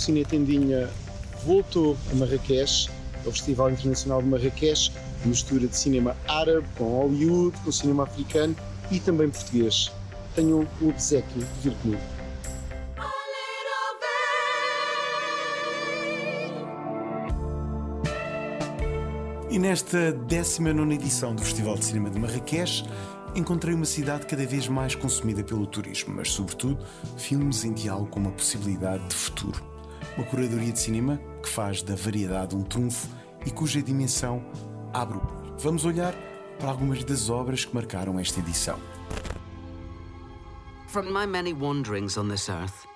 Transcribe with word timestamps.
Cine 0.00 0.24
Tendinha 0.24 0.88
voltou 1.44 1.94
a 2.10 2.14
Marrakech, 2.14 2.88
ao 3.26 3.32
Festival 3.32 3.70
Internacional 3.70 4.22
de 4.22 4.28
Marrakech, 4.28 4.90
mistura 5.26 5.66
de 5.66 5.76
cinema 5.76 6.16
árabe 6.26 6.66
com 6.78 6.84
Hollywood, 6.84 7.54
com 7.62 7.70
cinema 7.70 8.04
africano 8.04 8.56
e 8.90 8.98
também 8.98 9.28
português. 9.28 9.92
Tenho 10.34 10.66
o 10.80 10.88
obsequio 10.88 11.42
de 11.42 11.68
vir 11.68 11.76
comigo. 11.82 12.02
E 19.50 19.58
nesta 19.58 20.12
19 20.12 20.94
edição 20.94 21.34
do 21.34 21.42
Festival 21.42 21.76
de 21.76 21.84
Cinema 21.84 22.08
de 22.08 22.18
Marrakech, 22.18 22.84
encontrei 23.34 23.74
uma 23.74 23.84
cidade 23.84 24.24
cada 24.26 24.46
vez 24.46 24.66
mais 24.66 24.94
consumida 24.94 25.44
pelo 25.44 25.66
turismo, 25.66 26.14
mas, 26.14 26.30
sobretudo, 26.30 26.78
filmes 27.18 27.64
em 27.64 27.72
diálogo 27.74 28.08
com 28.08 28.20
uma 28.20 28.30
possibilidade 28.30 29.06
de 29.08 29.14
futuro. 29.14 29.69
Uma 30.16 30.26
curadoria 30.26 30.72
de 30.72 30.78
cinema 30.78 31.20
que 31.42 31.48
faz 31.48 31.82
da 31.82 31.94
variedade 31.94 32.54
um 32.54 32.62
trunfo 32.62 33.08
e 33.46 33.50
cuja 33.50 33.82
dimensão 33.82 34.44
abre 34.92 35.18
o 35.18 35.20
olho. 35.20 35.56
Vamos 35.58 35.84
olhar 35.84 36.14
para 36.58 36.68
algumas 36.68 37.02
das 37.04 37.30
obras 37.30 37.64
que 37.64 37.74
marcaram 37.74 38.18
esta 38.18 38.40
edição. 38.40 38.78
From 40.88 41.12
my 41.12 41.26
many 41.26 41.52
wanderings 41.52 42.16
on 42.16 42.28
this 42.28 42.48
earth, 42.48 42.86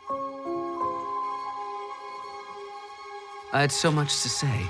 I 3.53 3.63
had 3.63 3.71
so 3.71 3.93
much 3.93 4.23
to 4.23 4.29
say. 4.29 4.69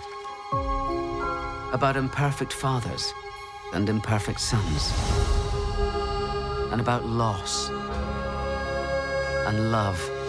about 1.75 1.97
imperfect 1.97 2.53
fathers 2.53 3.12
and 3.73 3.89
imperfect 3.89 4.39
sons, 4.39 4.92
and 6.70 6.81
about 6.81 7.05
loss 7.05 7.69
and 9.48 9.72
love. 9.72 10.23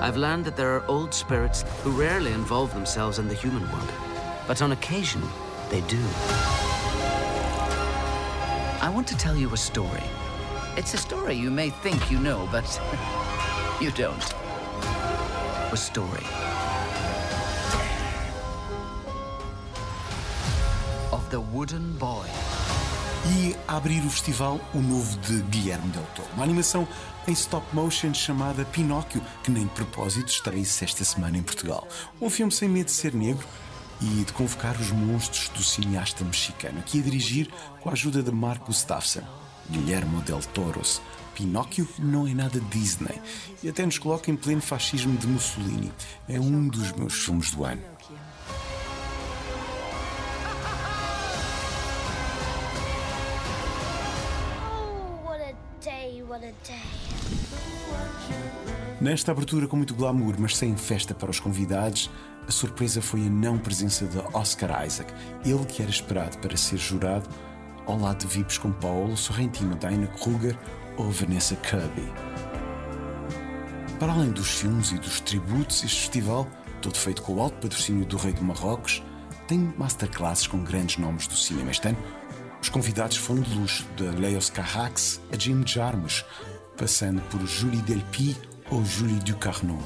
I've 0.00 0.16
learned 0.16 0.46
that 0.46 0.56
there 0.56 0.74
are 0.74 0.84
old 0.88 1.12
spirits 1.12 1.62
who 1.82 1.90
rarely 1.90 2.32
involve 2.32 2.72
themselves 2.72 3.18
in 3.18 3.28
the 3.28 3.34
human 3.34 3.70
world, 3.70 3.92
but 4.48 4.62
on 4.62 4.72
occasion, 4.72 5.20
they 5.68 5.82
do. 5.82 6.02
I 8.80 8.90
want 8.94 9.06
to 9.08 9.16
tell 9.18 9.36
you 9.36 9.52
a 9.52 9.58
story. 9.58 10.02
It's 10.78 10.94
a 10.94 10.96
story 10.96 11.34
you 11.34 11.50
may 11.50 11.68
think 11.68 12.10
you 12.10 12.18
know, 12.18 12.48
but 12.50 12.64
you 13.80 13.90
don't. 13.90 14.24
A 15.70 15.76
story 15.76 16.24
of 21.12 21.28
The 21.30 21.42
Wooden 21.42 21.92
Boy. 21.98 22.29
E 23.26 23.54
a 23.68 23.76
abrir 23.76 24.04
o 24.04 24.10
festival, 24.10 24.58
o 24.72 24.78
novo 24.78 25.16
de 25.18 25.42
Guilherme 25.42 25.90
Del 25.90 26.06
Toro. 26.14 26.28
Uma 26.34 26.44
animação 26.44 26.88
em 27.28 27.32
stop 27.32 27.66
motion 27.74 28.14
chamada 28.14 28.64
Pinóquio, 28.64 29.22
que 29.44 29.50
nem 29.50 29.64
de 29.64 29.70
propósito 29.70 30.28
estreia-se 30.28 30.84
esta 30.84 31.04
semana 31.04 31.36
em 31.36 31.42
Portugal. 31.42 31.86
Um 32.20 32.30
filme 32.30 32.50
sem 32.50 32.68
medo 32.68 32.86
de 32.86 32.92
ser 32.92 33.14
negro 33.14 33.46
e 34.00 34.24
de 34.24 34.32
convocar 34.32 34.74
os 34.80 34.90
monstros 34.90 35.50
do 35.50 35.62
cineasta 35.62 36.24
mexicano, 36.24 36.78
aqui 36.78 37.00
a 37.00 37.02
dirigir 37.02 37.50
com 37.80 37.90
a 37.90 37.92
ajuda 37.92 38.22
de 38.22 38.32
Mark 38.32 38.64
Gustafsson. 38.64 39.22
Guilherme 39.68 40.20
Del 40.22 40.40
Toros. 40.54 41.00
Pinóquio 41.34 41.88
não 41.98 42.26
é 42.26 42.34
nada 42.34 42.60
Disney 42.70 43.20
e 43.62 43.68
até 43.68 43.84
nos 43.86 43.98
coloca 43.98 44.30
em 44.30 44.36
pleno 44.36 44.60
fascismo 44.60 45.16
de 45.16 45.26
Mussolini. 45.26 45.92
É 46.28 46.40
um 46.40 46.68
dos 46.68 46.92
meus 46.92 47.14
filmes 47.24 47.50
do 47.50 47.64
ano. 47.64 47.82
Nesta 59.00 59.32
abertura 59.32 59.66
com 59.66 59.78
muito 59.78 59.94
glamour, 59.94 60.34
mas 60.38 60.54
sem 60.58 60.76
festa 60.76 61.14
para 61.14 61.30
os 61.30 61.40
convidados, 61.40 62.10
a 62.46 62.50
surpresa 62.50 63.00
foi 63.00 63.26
a 63.26 63.30
não 63.30 63.56
presença 63.56 64.04
de 64.04 64.18
Oscar 64.34 64.84
Isaac, 64.84 65.10
ele 65.42 65.64
que 65.64 65.80
era 65.80 65.90
esperado 65.90 66.36
para 66.36 66.54
ser 66.54 66.76
jurado 66.76 67.26
ao 67.86 67.98
lado 67.98 68.18
de 68.18 68.26
VIPs 68.26 68.58
como 68.58 68.74
Paolo 68.74 69.16
Sorrentino, 69.16 69.74
Diana 69.76 70.06
Kruger 70.06 70.54
ou 70.98 71.10
Vanessa 71.10 71.56
Kirby. 71.56 72.12
Para 73.98 74.12
além 74.12 74.32
dos 74.32 74.50
filmes 74.50 74.92
e 74.92 74.98
dos 74.98 75.18
tributos, 75.20 75.82
este 75.82 76.02
festival, 76.02 76.46
todo 76.82 76.98
feito 76.98 77.22
com 77.22 77.36
o 77.36 77.40
alto 77.40 77.56
patrocínio 77.56 78.04
do 78.04 78.18
Rei 78.18 78.34
de 78.34 78.44
Marrocos, 78.44 79.02
tem 79.48 79.72
masterclasses 79.78 80.46
com 80.46 80.62
grandes 80.62 80.98
nomes 80.98 81.26
do 81.26 81.36
cinema. 81.36 81.70
Este 81.70 81.88
ano, 81.88 81.98
os 82.60 82.68
convidados 82.68 83.16
foram 83.16 83.40
de 83.40 83.54
luxo, 83.54 83.86
de 83.96 84.04
Leos 84.10 84.50
Carrax 84.50 85.22
a 85.32 85.38
Jim 85.38 85.62
Jarmusch, 85.66 86.22
passando 86.76 87.22
por 87.30 87.40
Julie 87.46 87.80
Delpy 87.80 88.36
ou 88.70 88.84
Julie 88.84 89.18
Ducarnon. 89.20 89.78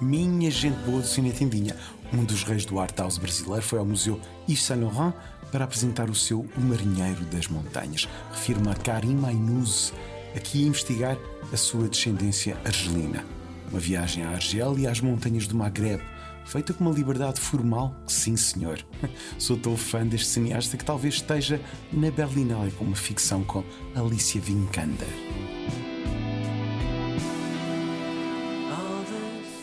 Minha 0.00 0.50
gente 0.50 0.78
boa 0.84 1.00
do 1.00 1.06
Cine 1.06 1.32
Tendinha, 1.32 1.76
um 2.12 2.24
dos 2.24 2.42
reis 2.42 2.64
do 2.64 2.78
art 2.78 2.96
house 2.98 3.18
brasileiro 3.18 3.62
foi 3.62 3.78
ao 3.78 3.84
Museu 3.84 4.20
Yves 4.48 4.62
Saint 4.62 4.80
Laurent 4.80 5.12
para 5.52 5.64
apresentar 5.64 6.08
o 6.08 6.14
seu 6.14 6.40
O 6.56 6.60
Marinheiro 6.60 7.24
das 7.26 7.48
Montanhas. 7.48 8.08
Refirma 8.32 8.72
a 8.72 8.74
Karim 8.74 9.24
Aynouz, 9.24 9.92
aqui 10.36 10.64
a 10.64 10.68
investigar 10.68 11.18
a 11.52 11.56
sua 11.56 11.88
descendência 11.88 12.56
argelina. 12.64 13.24
Uma 13.70 13.80
viagem 13.80 14.24
à 14.24 14.30
Argélia 14.30 14.84
e 14.84 14.86
às 14.86 15.00
montanhas 15.00 15.46
do 15.46 15.54
Maghreb, 15.54 16.02
feita 16.46 16.72
com 16.72 16.84
uma 16.84 16.94
liberdade 16.94 17.38
formal, 17.38 17.94
sim 18.06 18.36
senhor. 18.36 18.78
Sou 19.38 19.58
tão 19.58 19.76
fã 19.76 20.06
deste 20.06 20.28
cineasta 20.28 20.76
que 20.76 20.84
talvez 20.84 21.14
esteja 21.14 21.60
na 21.92 22.10
Berlinale 22.10 22.70
com 22.72 22.84
uma 22.84 22.96
ficção 22.96 23.44
com 23.44 23.62
Alicia 23.94 24.40
Vikander. 24.40 25.47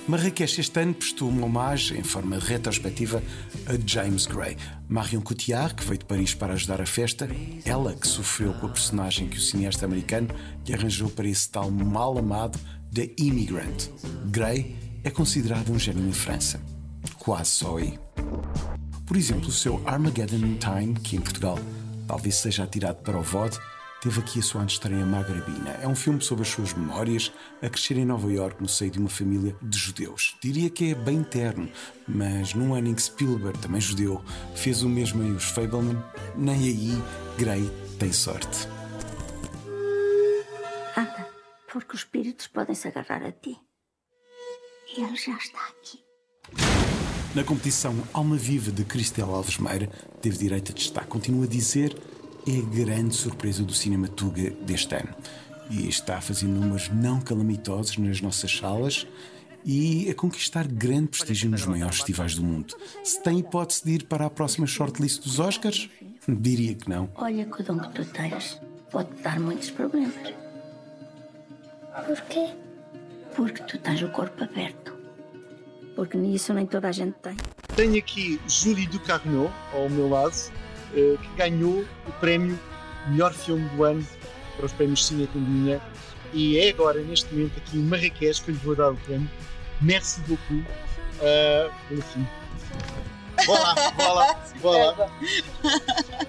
Marrakech 0.08 0.62
este 0.62 0.80
ano 0.80 0.94
prestou 0.94 1.30
uma 1.30 1.48
homenagem 1.48 2.00
em 2.00 2.04
forma 2.04 2.38
retrospectiva 2.38 3.24
a 3.66 3.74
James 3.88 4.28
Gray. 4.28 4.56
Marion 4.88 5.22
Cotillard, 5.22 5.74
que 5.74 5.84
veio 5.84 5.98
de 5.98 6.06
Paris 6.06 6.36
para 6.36 6.54
ajudar 6.54 6.80
a 6.80 6.86
festa, 6.86 7.28
ela 7.66 7.92
que 7.96 8.08
sofreu 8.08 8.54
com 8.54 8.68
a 8.68 8.70
personagem 8.70 9.28
que 9.28 9.40
o 9.40 9.42
cineasta 9.42 9.84
americano 9.84 10.28
lhe 10.64 10.76
arranjou 10.76 11.10
para 11.10 11.28
esse 11.28 11.50
tal 11.50 11.72
mal 11.72 12.16
amado 12.20 12.60
The 12.94 13.10
Immigrant. 13.18 13.90
Gray 14.28 14.76
é 15.04 15.10
considerado 15.10 15.72
um 15.72 15.80
gênio 15.80 16.08
em 16.08 16.14
França. 16.14 16.62
Quase 17.18 17.50
só 17.50 17.78
aí. 17.78 17.98
Por 19.08 19.18
exemplo, 19.18 19.48
o 19.48 19.52
seu 19.52 19.82
Armageddon 19.88 20.56
Time, 20.60 20.94
que 20.94 21.16
em 21.16 21.22
Portugal 21.22 21.58
talvez 22.08 22.36
seja 22.36 22.64
atirado 22.64 22.98
para 22.98 23.18
o 23.18 23.24
VOD, 23.24 23.58
teve 24.02 24.20
aqui 24.20 24.40
a 24.40 24.42
sua 24.44 24.62
antestreia 24.62 25.06
magrebina. 25.06 25.72
É 25.82 25.88
um 25.88 25.96
filme 25.96 26.22
sobre 26.22 26.44
as 26.44 26.50
suas 26.50 26.74
memórias 26.74 27.32
a 27.62 27.70
crescer 27.70 27.98
em 27.98 28.06
Nova 28.06 28.32
York 28.32 28.62
no 28.62 28.68
seio 28.68 28.92
de 28.92 29.00
uma 29.00 29.10
família 29.10 29.56
de 29.62 29.78
judeus. 29.78 30.36
Diria 30.42 30.70
que 30.70 30.92
é 30.92 30.96
bem 30.96 31.24
terno, 31.24 31.70
mas 32.08 32.54
num 32.54 32.74
ano 32.76 32.88
em 32.88 32.94
que 32.94 33.02
Spielberg, 33.02 33.58
também 33.60 33.82
judeu, 33.82 34.24
fez 34.56 34.84
o 34.84 34.90
mesmo 34.90 35.24
em 35.24 35.34
Os 35.34 35.46
Fableman, 35.46 36.02
nem 36.36 36.56
aí 36.56 37.04
Gray 37.38 37.70
tem 38.00 38.14
sorte. 38.14 38.68
Anda, 40.96 41.28
porque 41.72 41.96
os 41.96 42.02
espíritos 42.02 42.48
podem 42.48 42.76
se 42.76 42.88
agarrar 42.88 43.24
a 43.24 43.32
ti. 43.32 43.58
E 44.96 45.02
ele 45.02 45.16
já 45.16 45.36
está 45.36 45.60
aqui. 45.68 46.06
Na 47.36 47.44
competição 47.44 47.94
Alma 48.14 48.38
Viva 48.38 48.72
de 48.72 48.86
Cristel 48.86 49.34
Alves 49.36 49.58
Meira, 49.58 49.88
teve 50.22 50.38
direito 50.38 50.72
a 50.72 50.76
destaque. 50.76 51.08
Continua 51.08 51.44
a 51.44 51.48
dizer 51.50 51.94
é 52.48 52.60
a 52.60 52.62
grande 52.62 53.16
surpresa 53.16 53.64
do 53.64 53.74
cinema 53.74 54.08
Tuga 54.08 54.52
deste 54.62 54.96
ano. 54.96 55.10
E 55.70 55.88
está 55.90 56.18
a 56.18 56.22
fazer 56.22 56.46
números 56.46 56.90
não 56.90 57.20
calamitosos 57.20 57.98
nas 57.98 58.22
nossas 58.22 58.56
salas 58.56 59.08
e 59.66 60.08
a 60.12 60.14
conquistar 60.14 60.68
grande 60.68 61.08
prestígio 61.08 61.50
nos 61.50 61.66
maiores 61.66 61.98
festivais 61.98 62.36
do 62.36 62.44
mundo. 62.44 62.76
Se 63.04 63.22
tem 63.22 63.40
hipótese 63.40 63.84
de 63.84 63.92
ir 63.94 64.04
para 64.04 64.28
a 64.28 64.30
próxima 64.30 64.68
shortlist 64.68 65.24
dos 65.24 65.40
Oscars? 65.40 65.90
Diria 66.28 66.76
que 66.76 66.88
não. 66.88 67.10
Olha 67.16 67.46
que 67.46 67.62
o 67.62 67.66
dom 67.66 67.80
que 67.80 67.90
tu 67.94 68.06
tens 68.06 68.62
pode 68.92 69.10
dar 69.24 69.40
muitos 69.40 69.72
problemas. 69.72 70.34
Porquê? 72.06 72.54
Porque 73.36 73.64
tu 73.64 73.80
tens 73.80 74.02
o 74.04 74.10
corpo 74.10 74.44
aberto. 74.44 74.94
Porque 75.96 76.18
nisso 76.18 76.54
nem 76.54 76.68
toda 76.68 76.90
a 76.90 76.92
gente 76.92 77.16
tem. 77.24 77.36
Tenho 77.76 77.98
aqui 77.98 78.40
Julie 78.48 78.86
Ducarneau 78.86 79.52
ao 79.74 79.90
meu 79.90 80.10
lado 80.10 80.36
que 80.92 81.30
ganhou 81.36 81.86
o 82.08 82.12
prémio 82.20 82.60
Melhor 83.08 83.34
Filme 83.34 83.68
do 83.70 83.84
Ano 83.84 84.06
para 84.56 84.66
os 84.66 84.74
prémios 84.74 85.06
Cine 85.06 85.28
Tendinha 85.28 85.82
e 86.34 86.60
é 86.60 86.70
agora, 86.70 87.02
neste 87.02 87.34
momento, 87.34 87.58
aqui 87.58 87.78
em 87.78 87.84
Marrakech 87.84 88.42
que 88.42 88.52
eu 88.52 88.56
lhe 88.56 88.62
vou 88.62 88.76
dar 88.76 88.92
o 88.92 88.98
prémio. 88.98 89.30
Merci 89.82 90.20
beaucoup. 90.22 90.64
Uh. 91.22 92.26
Vá 93.46 93.54
lá, 93.60 93.76
vá 93.98 94.14
lá, 94.14 94.40
vá 94.62 94.70
lá. 94.72 95.12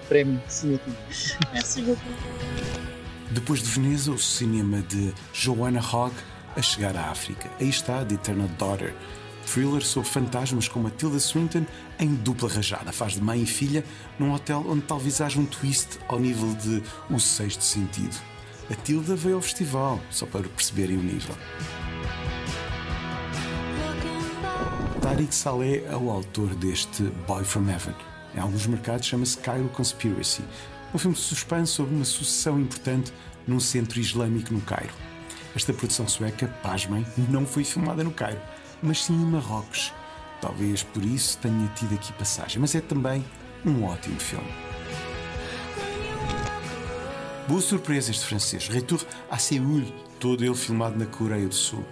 prémio 0.07 0.41
Cine 0.47 0.77
Tendinha. 0.77 1.37
Merci 1.53 1.81
beaucoup. 1.81 2.13
Depois 3.31 3.61
de 3.61 3.69
Veneza, 3.69 4.11
o 4.11 4.17
cinema 4.17 4.81
de 4.81 5.13
Joanna 5.33 5.81
Hogg 5.81 6.13
a 6.55 6.61
chegar 6.61 6.95
à 6.95 7.11
África. 7.11 7.49
Aí 7.59 7.69
está 7.69 8.05
The 8.05 8.15
Eternal 8.15 8.47
Daughter, 8.57 8.93
thriller 9.47 9.83
sobre 9.83 10.09
fantasmas 10.09 10.67
com 10.67 10.79
Matilda 10.81 11.19
Swinton 11.19 11.65
em 11.97 12.13
dupla 12.13 12.49
rajada. 12.49 12.91
Faz 12.91 13.13
de 13.13 13.21
mãe 13.21 13.41
e 13.41 13.45
filha 13.45 13.83
num 14.19 14.33
hotel 14.33 14.63
onde 14.67 14.81
talvez 14.81 15.21
haja 15.21 15.39
um 15.39 15.45
twist 15.45 15.97
ao 16.07 16.19
nível 16.19 16.53
de 16.55 16.83
O 17.09 17.19
Sexto 17.19 17.63
Sentido. 17.63 18.15
A 18.69 18.75
Tilda 18.75 19.15
veio 19.15 19.35
ao 19.35 19.41
festival, 19.41 19.99
só 20.11 20.25
para 20.25 20.47
perceberem 20.49 20.97
o 20.97 21.01
nível. 21.01 21.35
Tariq 25.01 25.33
Saleh 25.33 25.85
é 25.89 25.95
o 25.95 26.11
autor 26.11 26.53
deste 26.55 27.03
Boy 27.25 27.45
from 27.45 27.69
Heaven. 27.69 27.95
Em 28.35 28.39
alguns 28.39 28.67
mercados 28.67 29.07
chama-se 29.07 29.37
Cairo 29.37 29.69
Conspiracy, 29.69 30.43
um 30.93 30.97
filme 30.97 31.15
de 31.15 31.23
suspense 31.23 31.71
sobre 31.71 31.95
uma 31.95 32.05
sucessão 32.05 32.59
importante 32.59 33.13
num 33.47 33.59
centro 33.59 33.99
islâmico 33.99 34.53
no 34.53 34.59
Cairo. 34.61 34.93
Esta 35.55 35.73
produção 35.73 36.07
sueca, 36.07 36.47
pasmem, 36.61 37.05
não 37.29 37.45
foi 37.45 37.63
filmada 37.63 38.03
no 38.03 38.11
Cairo, 38.11 38.41
mas 38.81 39.05
sim 39.05 39.13
em 39.13 39.25
Marrocos. 39.25 39.93
Talvez 40.41 40.83
por 40.83 41.03
isso 41.03 41.37
tenha 41.39 41.67
tido 41.75 41.95
aqui 41.95 42.13
passagem, 42.13 42.59
mas 42.59 42.75
é 42.75 42.81
também 42.81 43.23
um 43.65 43.83
ótimo 43.83 44.19
filme. 44.19 44.51
Boa 47.47 47.61
surpresa 47.61 48.11
este 48.11 48.25
francês, 48.25 48.67
Retour 48.67 49.03
à 49.31 49.37
Séoul, 49.37 49.85
todo 50.19 50.43
ele 50.43 50.55
filmado 50.55 50.97
na 50.97 51.05
Coreia 51.05 51.47
do 51.47 51.55
Sul. 51.55 51.83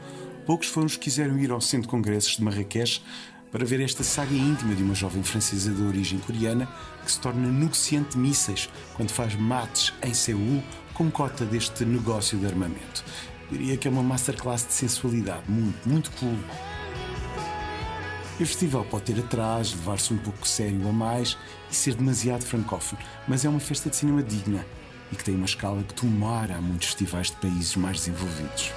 Poucos 0.45 0.67
foram 0.67 0.85
os 0.85 0.95
que 0.95 1.05
quiseram 1.05 1.39
ir 1.39 1.49
ao 1.49 1.61
Centro 1.61 1.87
de 1.87 1.91
Congressos 1.91 2.35
de 2.35 2.43
Marrakech 2.43 3.01
para 3.51 3.63
ver 3.63 3.79
esta 3.79 4.03
saga 4.03 4.35
íntima 4.35 4.75
de 4.75 4.83
uma 4.83 4.93
jovem 4.93 5.23
francesa 5.23 5.71
de 5.71 5.81
origem 5.81 6.19
coreana 6.19 6.67
que 7.05 7.11
se 7.11 7.19
torna 7.19 7.47
negociante 7.47 8.11
de 8.11 8.17
mísseis 8.17 8.69
quando 8.95 9.11
faz 9.11 9.33
mates 9.35 9.93
em 10.03 10.13
Seul 10.13 10.61
com 10.93 11.09
cota 11.09 11.45
deste 11.45 11.85
negócio 11.85 12.37
de 12.37 12.45
armamento. 12.45 13.03
Diria 13.49 13.77
que 13.77 13.87
é 13.87 13.91
uma 13.91 14.03
masterclass 14.03 14.67
de 14.67 14.73
sensualidade, 14.73 15.43
muito, 15.47 15.87
muito 15.87 16.11
cool. 16.19 16.37
O 18.37 18.45
festival 18.45 18.83
pode 18.83 19.05
ter 19.05 19.19
atrás, 19.19 19.71
levar-se 19.71 20.13
um 20.13 20.17
pouco 20.17 20.45
sério 20.45 20.85
a 20.89 20.91
mais 20.91 21.37
e 21.71 21.75
ser 21.75 21.95
demasiado 21.95 22.43
francófono, 22.43 23.01
mas 23.25 23.45
é 23.45 23.49
uma 23.49 23.61
festa 23.61 23.89
de 23.89 23.95
cinema 23.95 24.21
digna 24.21 24.65
e 25.09 25.15
que 25.15 25.23
tem 25.23 25.35
uma 25.35 25.45
escala 25.45 25.81
que 25.83 25.93
tomara 25.93 26.57
a 26.57 26.61
muitos 26.61 26.89
festivais 26.89 27.31
de 27.31 27.37
países 27.37 27.77
mais 27.77 27.99
desenvolvidos. 27.99 28.73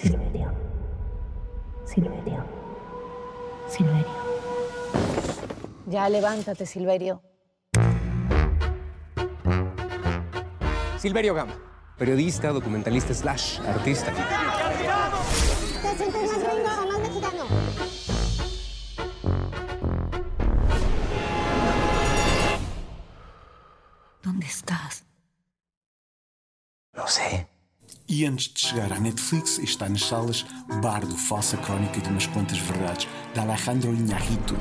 Silverio. 0.00 0.50
Silverio. 1.84 2.44
Silverio. 3.68 4.06
Ya 5.90 6.06
levántate, 6.06 6.66
Silverio. 6.66 7.20
Silverio 10.98 11.34
Gama, 11.34 11.54
periodista, 11.98 12.52
documentalista, 12.52 13.12
slash, 13.12 13.60
artista. 13.60 14.12
Te 15.82 15.96
sientes 15.96 16.22
más 16.22 16.38
gringo 16.38 16.70
o 16.82 16.86
más 16.86 16.98
mexicano. 17.00 17.44
¿Dónde 24.22 24.46
estás? 24.46 25.04
No 26.94 27.06
sé. 27.06 27.46
E 28.08 28.24
antes 28.24 28.48
de 28.48 28.60
chegar 28.60 28.92
à 28.92 29.00
Netflix, 29.00 29.58
está 29.58 29.88
nas 29.88 30.02
salas 30.02 30.46
Bardo, 30.80 31.16
Falsa 31.16 31.56
Crónica 31.58 32.00
de 32.00 32.08
umas 32.08 32.26
Quantas 32.28 32.58
Verdades, 32.58 33.06
de 33.34 33.40
Alejandro 33.40 33.92
Iñárritu. 33.92 34.56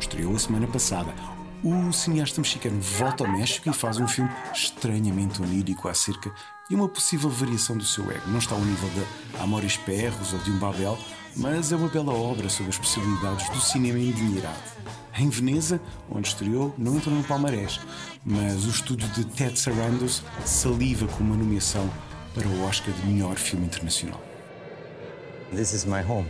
Estreou 0.00 0.34
a 0.34 0.38
semana 0.38 0.66
passada. 0.66 1.35
O 1.64 1.92
cineasta 1.92 2.40
mexicano 2.40 2.80
volta 2.80 3.24
ao 3.24 3.30
México 3.30 3.68
e 3.68 3.72
faz 3.72 3.98
um 3.98 4.06
filme 4.06 4.30
estranhamente 4.52 5.40
onírico 5.40 5.88
acerca 5.88 6.30
de 6.68 6.74
uma 6.74 6.88
possível 6.88 7.30
variação 7.30 7.76
do 7.76 7.84
seu 7.84 8.10
ego. 8.10 8.28
Não 8.28 8.38
está 8.38 8.54
ao 8.54 8.60
nível 8.60 8.88
de 8.90 9.40
Amores 9.40 9.76
Perros 9.76 10.32
ou 10.32 10.38
de 10.40 10.50
um 10.50 10.58
Babel, 10.58 10.98
mas 11.34 11.72
é 11.72 11.76
uma 11.76 11.88
bela 11.88 12.12
obra 12.12 12.48
sobre 12.48 12.70
as 12.70 12.78
possibilidades 12.78 13.48
do 13.48 13.60
cinema 13.60 13.98
endinheirado. 13.98 14.76
Em 15.18 15.30
Veneza, 15.30 15.80
onde 16.10 16.28
estreou, 16.28 16.74
não 16.76 16.96
entrou 16.96 17.14
no 17.14 17.24
palmarés, 17.24 17.80
mas 18.24 18.66
o 18.66 18.70
estúdio 18.70 19.08
de 19.08 19.24
Ted 19.24 19.58
Sarandos 19.58 20.22
saliva 20.44 21.06
com 21.08 21.24
uma 21.24 21.36
nomeação 21.36 21.90
para 22.34 22.46
o 22.46 22.64
Oscar 22.64 22.94
de 22.94 23.06
melhor 23.06 23.36
filme 23.36 23.64
internacional. 23.64 24.20
This 25.54 25.72
is 25.72 25.86
my 25.86 26.02
home. 26.02 26.28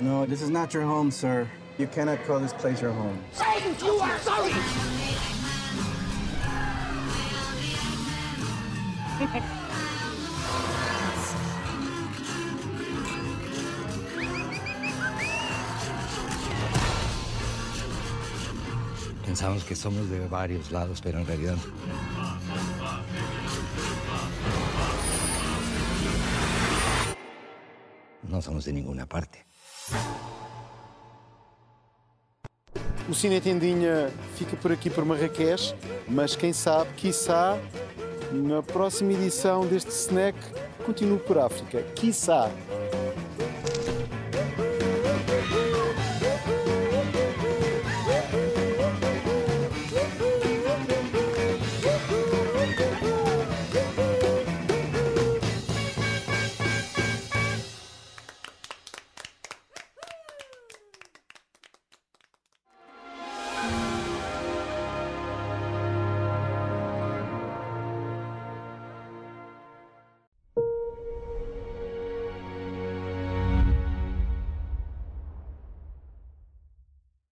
No, 0.00 0.26
this 0.26 0.40
is 0.40 0.48
not 0.48 0.74
your 0.74 0.86
home, 0.86 1.12
sir. 1.12 1.46
You 1.80 1.86
cannot 1.86 2.22
call 2.26 2.40
this 2.40 2.52
place 2.52 2.82
your 2.82 2.92
home. 2.92 3.18
Pensamos 19.24 19.64
que 19.64 19.74
somos 19.74 20.10
de 20.10 20.28
varios 20.28 20.70
lados, 20.70 21.00
pero 21.00 21.18
en 21.18 21.26
realidad 21.26 21.56
no 28.28 28.42
somos 28.42 28.66
de 28.66 28.74
ninguna 28.74 29.06
parte. 29.06 29.46
O 33.10 33.14
Cine 33.14 33.40
Tendinha 33.40 34.08
fica 34.36 34.56
por 34.56 34.70
aqui 34.70 34.88
por 34.88 35.04
Marrakech, 35.04 35.74
mas 36.06 36.36
quem 36.36 36.52
sabe, 36.52 36.90
quiçá, 36.96 37.58
na 38.30 38.62
próxima 38.62 39.12
edição 39.12 39.66
deste 39.66 39.90
snack, 39.90 40.38
continue 40.86 41.18
por 41.18 41.36
África. 41.36 41.82
Quiçá. 41.96 42.48